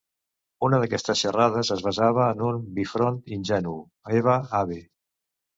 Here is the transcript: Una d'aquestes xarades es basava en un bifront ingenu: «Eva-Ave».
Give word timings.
Una 0.67 0.79
d'aquestes 0.83 1.19
xarades 1.25 1.69
es 1.75 1.83
basava 1.89 2.25
en 2.37 2.41
un 2.47 2.65
bifront 2.79 3.21
ingenu: 3.39 3.77
«Eva-Ave». 4.23 4.81